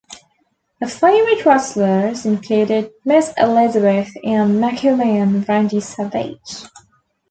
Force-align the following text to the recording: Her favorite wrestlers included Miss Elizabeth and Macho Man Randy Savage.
Her 0.81 0.87
favorite 0.87 1.45
wrestlers 1.45 2.25
included 2.25 2.89
Miss 3.05 3.31
Elizabeth 3.37 4.09
and 4.23 4.59
Macho 4.59 4.95
Man 4.95 5.45
Randy 5.47 5.79
Savage. 5.79 6.63